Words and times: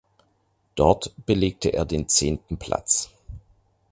Dort 0.73 1.11
belegte 1.27 1.73
er 1.73 1.85
den 1.85 2.07
zehnten 2.09 2.57
Platz. 2.57 3.11